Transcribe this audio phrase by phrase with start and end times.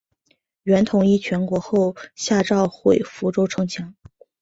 [0.63, 3.93] 元统一全国后下诏毁福州城墙。